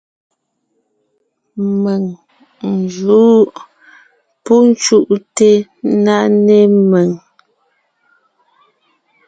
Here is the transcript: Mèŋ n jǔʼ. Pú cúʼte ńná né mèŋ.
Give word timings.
Mèŋ 1.83 2.03
n 2.73 2.75
jǔʼ. 2.95 3.51
Pú 4.43 4.55
cúʼte 4.83 5.51
ńná 5.91 6.15
né 6.45 6.57
mèŋ. 6.89 7.09